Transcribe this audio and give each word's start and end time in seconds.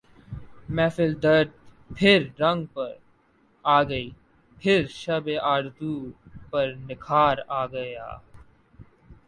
محفل 0.69 1.11
درد 1.15 1.49
پھر 1.89 2.19
رنگ 2.39 2.65
پر 2.73 2.91
آ 3.65 3.77
گئی 3.83 4.09
پھر 4.57 4.79
شب 4.93 5.25
آرزو 5.43 5.95
پر 6.51 6.67
نکھار 6.87 7.35
آ 7.51 7.65
گیا 7.67 8.07